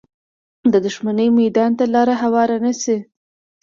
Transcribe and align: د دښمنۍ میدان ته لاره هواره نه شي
د 0.71 0.73
دښمنۍ 0.85 1.27
میدان 1.39 1.71
ته 1.77 1.85
لاره 1.93 2.15
هواره 2.23 2.57
نه 2.65 2.73
شي 2.81 2.97